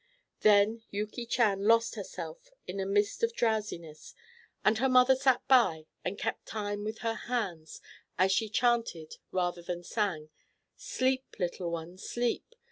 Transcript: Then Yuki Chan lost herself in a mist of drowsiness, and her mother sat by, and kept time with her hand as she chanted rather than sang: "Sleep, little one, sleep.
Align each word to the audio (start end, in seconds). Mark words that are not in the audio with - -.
Then 0.39 0.81
Yuki 0.89 1.27
Chan 1.27 1.61
lost 1.63 1.93
herself 1.93 2.49
in 2.65 2.79
a 2.79 2.87
mist 2.87 3.21
of 3.21 3.35
drowsiness, 3.35 4.15
and 4.65 4.79
her 4.79 4.89
mother 4.89 5.15
sat 5.15 5.47
by, 5.47 5.85
and 6.03 6.17
kept 6.17 6.47
time 6.47 6.83
with 6.83 7.01
her 7.05 7.13
hand 7.13 7.79
as 8.17 8.31
she 8.31 8.49
chanted 8.49 9.17
rather 9.31 9.61
than 9.61 9.83
sang: 9.83 10.31
"Sleep, 10.75 11.35
little 11.37 11.69
one, 11.69 11.99
sleep. 11.99 12.55